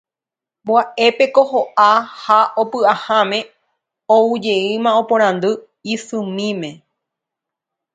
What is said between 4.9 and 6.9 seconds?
oporandu isymíme.